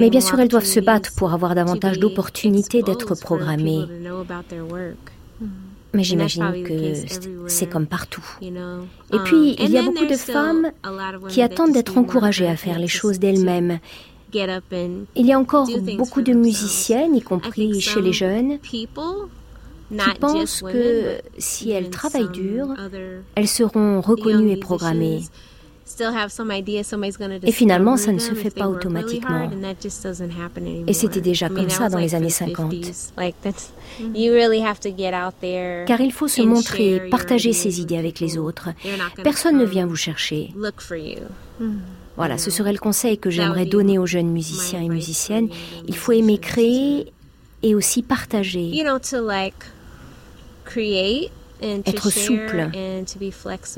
Mais 0.00 0.10
bien 0.10 0.20
sûr, 0.20 0.38
elles 0.40 0.48
doivent 0.48 0.64
se 0.64 0.80
battre 0.80 1.10
pour 1.16 1.32
avoir 1.32 1.54
davantage 1.54 1.98
d'opportunités 1.98 2.82
d'être 2.82 3.14
programmées. 3.14 3.84
Mais 5.94 6.04
j'imagine 6.04 6.64
que 6.64 6.94
c'est 7.48 7.66
comme 7.66 7.86
partout. 7.86 8.24
Et 8.40 8.48
um, 8.48 8.86
puis, 9.24 9.56
il 9.58 9.70
y 9.70 9.76
a 9.76 9.82
beaucoup 9.82 10.06
de 10.06 10.16
femmes 10.16 10.72
qui 11.28 11.42
attendent 11.42 11.72
d'être 11.72 11.98
encouragées 11.98 12.46
à 12.46 12.56
faire 12.56 12.78
les 12.78 12.88
choses 12.88 13.18
d'elles-mêmes. 13.18 13.78
Il 14.34 15.26
y 15.26 15.32
a 15.32 15.38
encore 15.38 15.68
beaucoup 15.98 16.22
de 16.22 16.32
musiciennes, 16.32 17.14
y 17.14 17.20
compris 17.20 17.80
chez 17.80 18.00
les 18.00 18.12
jeunes, 18.14 18.58
qui 19.92 20.18
pensent 20.18 20.62
que 20.62 21.18
si 21.38 21.70
elles 21.70 21.90
travaillent 21.90 22.30
dur, 22.30 22.68
elles 23.34 23.48
seront 23.48 24.00
reconnues 24.00 24.50
et 24.50 24.56
programmées. 24.56 25.22
Et 27.44 27.52
finalement, 27.52 27.96
ça 27.96 28.12
ne 28.12 28.18
se 28.18 28.34
fait 28.34 28.50
pas 28.50 28.68
automatiquement. 28.68 29.50
Et 30.86 30.92
c'était 30.92 31.20
déjà 31.20 31.48
comme 31.48 31.68
ça 31.70 31.88
dans 31.88 31.98
les 31.98 32.14
années 32.14 32.30
50. 32.30 32.74
Car 35.86 36.00
il 36.00 36.12
faut 36.12 36.28
se 36.28 36.42
montrer, 36.42 37.08
partager 37.10 37.52
ses 37.52 37.80
idées 37.80 37.98
avec 37.98 38.20
les 38.20 38.38
autres. 38.38 38.70
Personne 39.22 39.58
ne 39.58 39.64
vient 39.64 39.86
vous 39.86 39.96
chercher. 39.96 40.54
Voilà, 42.16 42.38
ce 42.38 42.50
serait 42.50 42.72
le 42.72 42.78
conseil 42.78 43.18
que 43.18 43.30
j'aimerais 43.30 43.66
donner 43.66 43.98
aux 43.98 44.06
jeunes 44.06 44.30
musiciens 44.30 44.82
et 44.82 44.88
musiciennes. 44.88 45.48
Il 45.88 45.96
faut 45.96 46.12
aimer 46.12 46.38
créer 46.38 47.12
et 47.62 47.74
aussi 47.74 48.02
partager 48.02 48.72
être 51.62 52.10
souple, 52.10 52.70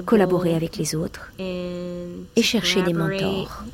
collaborer 0.06 0.54
avec 0.54 0.76
les 0.76 0.94
autres 0.94 1.30
et 1.38 2.42
chercher 2.42 2.82
des 2.82 2.92
mentors. 2.92 3.64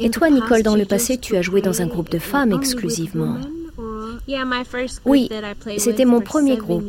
Et 0.00 0.10
toi, 0.10 0.30
Nicole, 0.30 0.62
dans 0.62 0.76
le 0.76 0.84
passé, 0.84 1.18
tu 1.18 1.36
as 1.36 1.42
joué 1.42 1.60
dans 1.60 1.82
un 1.82 1.86
groupe 1.86 2.10
de 2.10 2.18
femmes 2.18 2.52
exclusivement. 2.52 3.36
Oui, 5.04 5.28
c'était 5.78 6.04
mon 6.04 6.20
premier 6.20 6.56
groupe. 6.56 6.84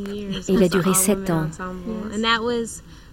Il 0.47 0.63
a 0.63 0.67
duré 0.67 0.93
sept 0.93 1.29
ans. 1.29 1.47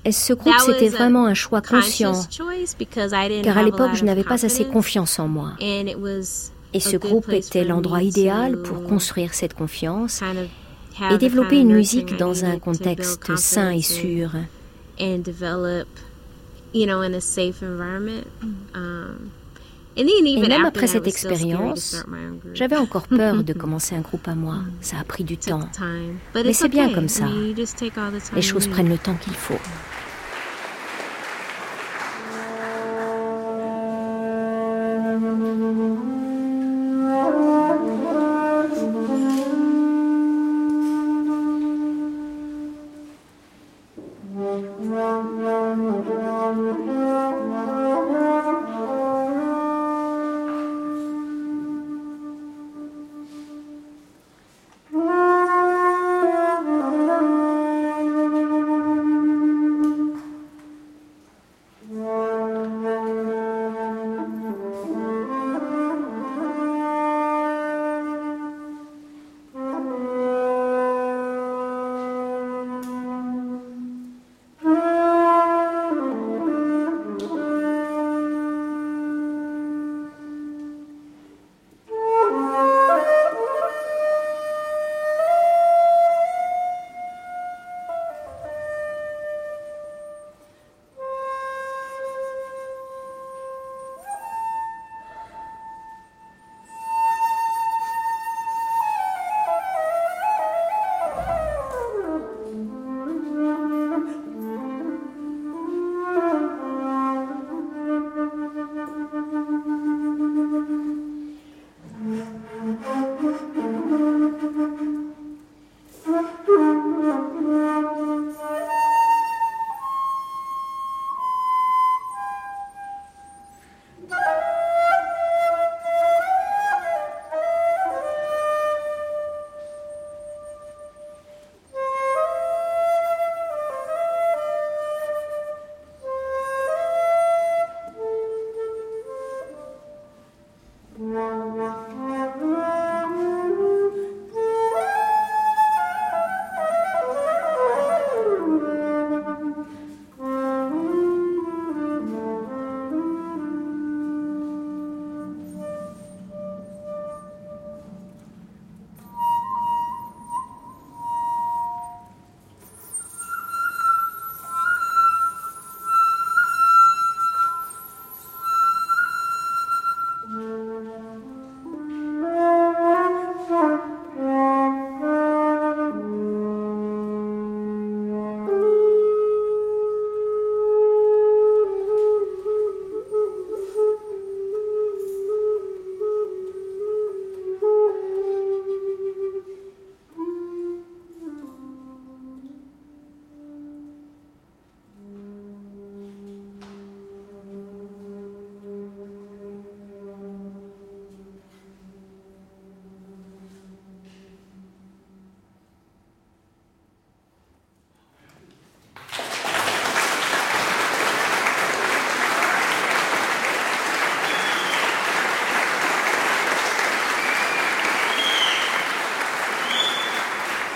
Et 0.05 0.13
ce 0.13 0.33
groupe, 0.33 0.55
c'était 0.65 0.89
vraiment 0.89 1.27
un 1.27 1.35
choix 1.35 1.61
conscient, 1.61 2.15
car 3.43 3.59
à 3.59 3.63
l'époque, 3.63 3.91
je 3.95 4.05
n'avais 4.05 4.25
pas 4.25 4.45
assez 4.45 4.65
confiance 4.65 5.19
en 5.19 5.29
moi. 5.29 5.53
Et 6.73 6.81
ce 6.81 6.97
groupe 6.97 7.31
était 7.31 7.65
l'endroit 7.65 8.03
idéal 8.03 8.61
pour 8.63 8.83
construire 8.85 9.35
cette 9.35 9.55
confiance 9.55 10.23
et 11.11 11.19
développer 11.19 11.61
une 11.61 11.73
musique 11.73 12.17
dans 12.17 12.45
un 12.45 12.59
contexte 12.59 13.37
sain 13.37 13.71
et 13.71 13.83
sûr. 13.83 14.31
Et 14.99 15.19
même 20.49 20.67
après 20.67 20.87
cette 20.87 21.07
expérience, 21.07 22.05
j'avais 22.53 22.77
encore 22.77 23.09
peur 23.09 23.43
de 23.43 23.53
commencer 23.53 23.95
un 23.95 24.01
groupe 24.01 24.29
à 24.29 24.35
moi. 24.35 24.59
Ça 24.81 24.99
a 25.01 25.05
pris 25.05 25.25
du 25.25 25.39
temps. 25.39 25.69
Mais 26.35 26.53
c'est 26.53 26.69
bien 26.69 26.93
comme 26.93 27.09
ça. 27.09 27.27
Les 28.35 28.43
choses 28.43 28.67
prennent 28.69 28.89
le 28.89 28.99
temps 28.99 29.15
qu'il 29.15 29.35
faut. 29.35 29.59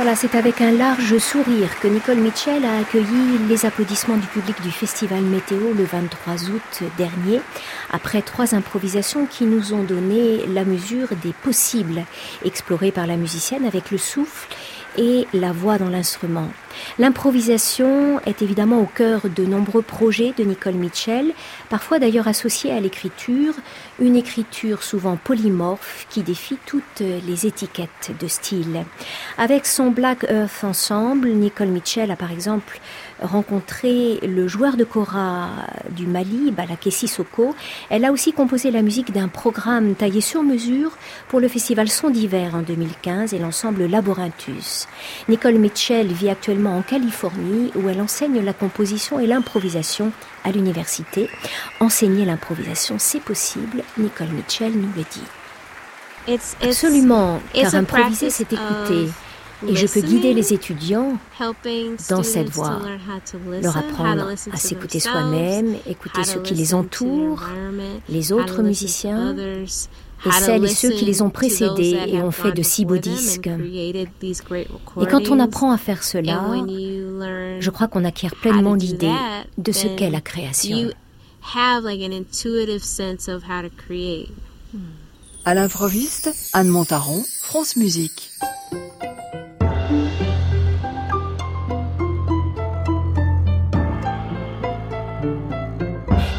Voilà, 0.03 0.17
c'est 0.17 0.35
avec 0.35 0.63
un 0.63 0.73
large 0.73 1.19
sourire 1.19 1.79
que 1.79 1.87
Nicole 1.87 2.21
Mitchell 2.21 2.65
a 2.65 2.79
accueilli 2.79 3.37
les 3.51 3.67
applaudissements 3.67 4.17
du 4.17 4.27
public 4.29 4.59
du 4.63 4.71
Festival 4.71 5.21
Météo 5.21 5.75
le 5.77 5.85
23 5.85 6.49
août 6.49 6.83
dernier, 6.97 7.43
après 7.91 8.23
trois 8.23 8.55
improvisations 8.55 9.27
qui 9.27 9.45
nous 9.45 9.75
ont 9.75 9.83
donné 9.83 10.47
la 10.47 10.65
mesure 10.65 11.09
des 11.23 11.35
possibles 11.35 12.07
explorés 12.47 12.93
par 12.93 13.07
la 13.07 13.19
musicienne 13.19 13.67
avec 13.67 13.91
le 13.91 13.99
souffle 13.99 14.49
et 14.97 15.27
la 15.33 15.53
voix 15.53 15.79
dans 15.79 15.89
l'instrument. 15.89 16.49
L'improvisation 16.99 18.21
est 18.27 18.43
évidemment 18.43 18.81
au 18.81 18.87
cœur 18.87 19.23
de 19.35 19.45
nombreux 19.45 19.83
projets 19.83 20.33
de 20.37 20.45
Nicole 20.45 20.75
Mitchell, 20.75 21.33
parfois 21.69 21.99
d'ailleurs 21.99 22.29
associée 22.29 22.73
à 22.73 22.81
l'écriture, 22.81 23.55
une 24.01 24.17
écriture 24.17 24.83
souvent 24.83 25.17
polymorphe 25.17 26.07
qui 26.11 26.23
défie 26.23 26.59
toutes 26.67 27.01
les 27.01 27.47
étiquettes 27.47 28.13
de 28.21 28.29
style. 28.29 28.85
Avec 29.39 29.67
son 29.67 29.91
Black 29.91 30.25
Earth 30.29 30.65
Ensemble, 30.65 31.29
Nicole 31.31 31.69
Mitchell 31.69 32.11
a 32.11 32.17
par 32.17 32.31
exemple 32.31 32.81
rencontré 33.23 34.19
le 34.23 34.49
joueur 34.49 34.77
de 34.77 34.85
kora 34.85 35.49
du 35.91 36.07
Mali, 36.07 36.51
Balaké 36.51 36.91
Sissoko. 36.91 37.55
Elle 37.89 38.05
a 38.05 38.13
aussi 38.13 38.33
composé 38.33 38.71
la 38.71 38.83
musique 38.83 39.13
d'un 39.13 39.29
programme 39.29 39.95
taillé 39.95 40.21
sur 40.21 40.43
mesure 40.43 40.93
pour 41.29 41.41
le 41.41 41.49
festival 41.49 41.89
Son 41.89 42.11
d'hiver 42.11 42.55
en 42.55 42.63
2015 42.63 43.35
et 43.35 43.39
l'ensemble 43.39 43.87
Laborinthus. 43.87 44.87
Nicole 45.29 45.59
Mitchell 45.59 46.09
vit 46.09 46.31
actuellement 46.31 46.77
en 46.77 46.83
Californie 46.83 47.71
où 47.77 47.89
elle 47.89 48.01
enseigne 48.01 48.43
la 48.43 48.53
composition 48.53 49.21
et 49.21 49.27
l'improvisation 49.27 50.13
à 50.45 50.53
l'université. 50.53 51.29
Enseigner 51.81 52.25
l'improvisation, 52.25 52.97
c'est 52.99 53.21
possible, 53.21 53.83
Nicole 53.99 54.29
Mitchell 54.29 54.73
nous 54.73 54.91
le 54.97 55.05
dit. 55.11 56.41
Absolument, 56.63 57.41
car 57.53 57.75
improviser, 57.75 58.31
c'est 58.31 58.53
écouter. 58.53 59.11
Et 59.69 59.77
je 59.77 59.87
peux 59.87 60.01
guider 60.01 60.33
les 60.33 60.53
étudiants 60.53 61.19
dans 62.09 62.23
cette 62.23 62.51
voie, 62.51 62.81
leur 63.63 63.77
apprendre 63.77 64.29
à 64.53 64.57
s'écouter 64.57 65.01
soi-même, 65.01 65.77
écouter 65.87 66.25
ceux 66.25 66.41
qui 66.41 66.55
les 66.55 66.75
entourent, 66.75 67.43
les 68.09 68.33
autres 68.33 68.63
musiciens, 68.63 69.37
et 70.27 70.31
celles 70.33 70.65
et 70.65 70.69
ceux 70.69 70.91
qui 70.91 71.05
les 71.05 71.23
ont 71.23 71.31
précédés 71.31 71.99
et 72.07 72.21
ont 72.21 72.31
fait 72.31 72.53
de 72.53 72.63
si 72.63 72.85
beaux 72.85 72.99
disques. 72.99 73.49
Et 73.49 75.07
quand 75.11 75.29
on 75.31 75.39
apprend 75.39 75.73
à 75.73 75.79
faire 75.79 76.03
cela, 76.03 76.55
je 77.59 77.71
crois 77.71 77.89
qu'on 77.89 78.05
acquiert 78.05 78.35
pleinement 78.37 78.75
l'idée 78.75 79.13
de 79.59 79.73
ce 79.73 79.87
qu'est 79.89 80.11
la 80.11 80.21
création. 80.21 80.91
À 85.45 85.55
l'improviste, 85.55 86.31
Anne 86.53 86.69
Montaron, 86.69 87.25
France 87.41 87.77
Musique. 87.77 88.31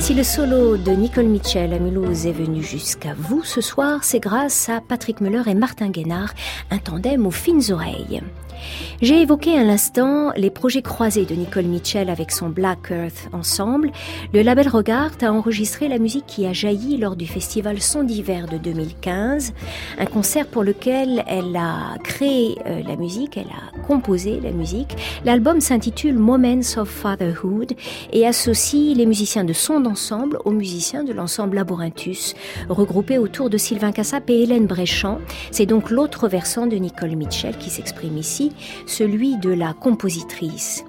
Si 0.02 0.16
le 0.16 0.24
solo 0.24 0.78
de 0.78 0.94
Nicole 0.94 1.28
Mitchell 1.28 1.72
à 1.74 1.78
Mulhouse 1.78 2.26
est 2.26 2.32
venu 2.32 2.64
jusqu'à 2.64 3.14
vous 3.16 3.44
ce 3.44 3.62
soir, 3.62 4.04
c'est 4.04 4.20
grâce 4.20 4.68
à 4.68 4.82
Patrick 4.82 5.22
Muller 5.22 5.44
et 5.46 5.54
Martin 5.54 5.90
Guénard, 5.90 6.34
un 6.72 6.80
tandem 6.80 7.28
aux 7.28 7.32
fines 7.32 7.62
oreilles. 7.70 8.20
J'ai 9.02 9.22
évoqué 9.22 9.58
à 9.58 9.64
l'instant 9.64 10.32
les 10.36 10.50
projets 10.50 10.82
croisés 10.82 11.26
de 11.26 11.34
Nicole 11.34 11.66
Mitchell 11.66 12.10
avec 12.10 12.32
son 12.32 12.50
Black 12.50 12.92
Earth 12.92 13.30
Ensemble. 13.34 13.92
Le 14.34 14.42
label 14.42 14.68
Regard 14.68 15.12
a 15.22 15.32
enregistré 15.32 15.88
la 15.88 15.98
musique 15.98 16.26
qui 16.28 16.46
a 16.46 16.54
jailli 16.54 16.98
lors 16.98 17.16
du 17.16 17.28
festival 17.28 17.82
Son 17.82 18.04
d'hiver 18.04 18.48
de 18.48 18.58
2015, 18.58 19.54
un 19.98 20.06
concert 20.06 20.48
pour 20.48 20.64
lequel 20.64 21.24
elle 21.28 21.56
a 21.56 21.98
créé 22.04 22.58
euh, 22.66 22.82
la 22.88 22.96
musique, 22.96 23.38
elle 23.38 23.48
a 23.48 23.86
composé 23.88 24.40
la 24.40 24.52
musique. 24.52 24.96
L'album 25.26 25.62
s'intitule 25.62 26.18
Moments 26.18 26.78
of 26.78 26.90
Fatherhood 26.90 27.74
et 28.14 28.28
associe 28.28 28.96
les 28.96 29.06
musiciens 29.06 29.44
de 29.44 29.54
son 29.54 29.86
ensemble 29.86 30.38
aux 30.46 30.52
musiciens 30.52 31.04
de 31.04 31.14
l'ensemble 31.14 31.56
Laborinthus, 31.56 32.36
regroupés 32.70 33.18
autour 33.18 33.50
de 33.50 33.58
Sylvain 33.58 33.92
Cassap 33.92 34.30
et 34.30 34.44
Hélène 34.44 34.68
Bréchamp. 34.68 35.20
C'est 35.52 35.66
donc 35.66 35.90
l'autre 35.90 36.28
versant 36.28 36.68
de 36.68 36.76
Nicole 36.76 37.16
Mitchell 37.16 37.58
qui 37.58 37.70
s'exprime 37.70 38.18
ici 38.18 38.51
celui 38.86 39.38
de 39.38 39.50
la 39.50 39.74
compositrice. 39.74 40.86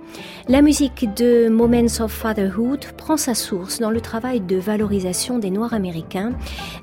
La 0.48 0.60
musique 0.60 1.14
de 1.14 1.48
Moments 1.48 2.00
of 2.00 2.10
Fatherhood 2.10 2.84
prend 2.96 3.16
sa 3.16 3.34
source 3.34 3.78
dans 3.78 3.90
le 3.90 4.00
travail 4.00 4.40
de 4.40 4.56
valorisation 4.56 5.38
des 5.38 5.50
Noirs 5.50 5.72
américains 5.72 6.32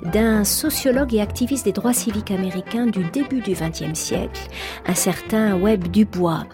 d'un 0.02 0.44
sociologue 0.44 1.14
et 1.14 1.20
activiste 1.20 1.66
des 1.66 1.72
droits 1.72 1.92
civiques 1.92 2.30
américains 2.30 2.86
du 2.86 3.04
début 3.04 3.40
du 3.40 3.52
XXe 3.52 3.98
siècle, 3.98 4.40
un 4.86 4.94
certain 4.94 5.56
Webb 5.58 5.88
Dubois. 5.88 6.46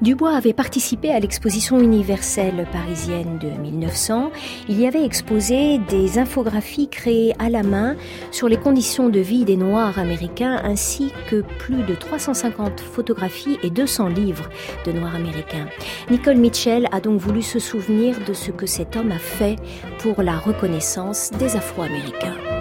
Dubois 0.00 0.34
avait 0.34 0.54
participé 0.54 1.10
à 1.10 1.20
l'exposition 1.20 1.78
universelle 1.78 2.66
parisienne 2.72 3.38
de 3.38 3.48
1900. 3.48 4.30
Il 4.68 4.80
y 4.80 4.86
avait 4.86 5.04
exposé 5.04 5.78
des 5.90 6.18
infographies 6.18 6.88
créées 6.88 7.34
à 7.38 7.50
la 7.50 7.62
main 7.62 7.94
sur 8.30 8.48
les 8.48 8.56
conditions 8.56 9.10
de 9.10 9.20
vie 9.20 9.44
des 9.44 9.56
Noirs 9.56 9.98
américains 9.98 10.60
ainsi 10.64 11.12
que 11.28 11.42
plus 11.58 11.82
de 11.82 11.94
350 11.94 12.80
photographies 12.80 13.58
et 13.62 13.70
200 13.70 14.08
livres 14.08 14.48
de 14.86 14.92
Noirs 14.92 15.14
américains. 15.14 15.66
Nicole 16.24 16.40
Mitchell 16.40 16.88
a 16.90 17.02
donc 17.02 17.20
voulu 17.20 17.42
se 17.42 17.58
souvenir 17.58 18.16
de 18.26 18.32
ce 18.32 18.50
que 18.50 18.64
cet 18.64 18.96
homme 18.96 19.12
a 19.12 19.18
fait 19.18 19.56
pour 19.98 20.22
la 20.22 20.38
reconnaissance 20.38 21.30
des 21.32 21.54
Afro-Américains. 21.54 22.53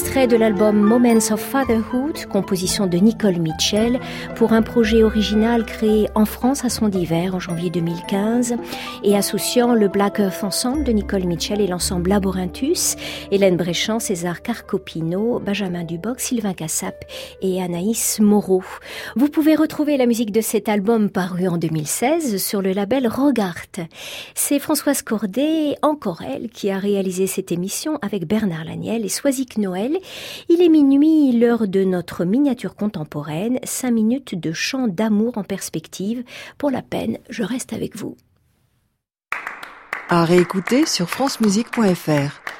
Extrait 0.00 0.28
de 0.28 0.36
l'album 0.36 0.76
Moments 0.76 1.32
of 1.32 1.40
Fatherhood, 1.40 2.26
composition 2.26 2.86
de 2.86 2.98
Nicole 2.98 3.40
Mitchell, 3.40 3.98
pour 4.36 4.52
un 4.52 4.62
projet 4.62 5.02
original 5.02 5.66
créé 5.66 6.08
en 6.14 6.24
France 6.24 6.64
à 6.64 6.68
son 6.68 6.88
d'hiver 6.88 7.34
en 7.34 7.40
janvier 7.40 7.68
2015 7.68 8.54
et 9.02 9.16
associant 9.16 9.74
le 9.74 9.88
Black 9.88 10.20
Earth 10.20 10.44
Ensemble 10.44 10.84
de 10.84 10.92
Nicole 10.92 11.24
Mitchell 11.24 11.60
et 11.60 11.66
l'ensemble 11.66 12.10
Laborinthus, 12.10 12.94
Hélène 13.32 13.56
Bréchamp, 13.56 13.98
César 13.98 14.42
Carcopino, 14.42 15.40
Benjamin 15.40 15.82
Duboc, 15.82 16.20
Sylvain 16.20 16.54
Cassap 16.54 17.04
et 17.42 17.60
Anaïs 17.60 18.20
Moreau. 18.20 18.62
Vous 19.16 19.28
pouvez 19.28 19.56
retrouver 19.56 19.96
la 19.96 20.06
musique 20.06 20.30
de 20.30 20.42
cet 20.42 20.68
album 20.68 21.10
paru 21.10 21.48
en 21.48 21.56
2016 21.56 22.40
sur 22.40 22.62
le 22.62 22.70
label 22.70 23.08
Rogart. 23.08 23.56
C'est 24.36 24.60
Françoise 24.60 25.02
Cordet, 25.02 25.74
encore 25.82 26.22
elle, 26.22 26.50
qui 26.50 26.70
a 26.70 26.78
réalisé 26.78 27.26
cette 27.26 27.50
émission 27.50 27.98
avec 28.00 28.28
Bernard 28.28 28.64
Laniel 28.64 29.04
et 29.04 29.08
Soisic 29.08 29.58
Noël. 29.58 29.87
Il 30.48 30.62
est 30.62 30.68
minuit, 30.68 31.32
l'heure 31.32 31.68
de 31.68 31.84
notre 31.84 32.24
miniature 32.24 32.74
contemporaine, 32.74 33.58
cinq 33.64 33.92
minutes 33.92 34.34
de 34.34 34.52
chant 34.52 34.88
d'amour 34.88 35.38
en 35.38 35.44
perspective. 35.44 36.24
Pour 36.58 36.70
la 36.70 36.82
peine, 36.82 37.18
je 37.30 37.42
reste 37.42 37.72
avec 37.72 37.96
vous. 37.96 38.16
À 40.08 40.24
réécouter 40.24 40.86
sur 40.86 41.08
francemusique.fr. 41.10 42.57